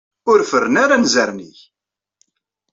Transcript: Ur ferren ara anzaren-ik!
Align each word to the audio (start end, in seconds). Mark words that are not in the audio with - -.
Ur 0.31 0.39
ferren 0.49 0.75
ara 0.83 0.95
anzaren-ik! 0.95 1.59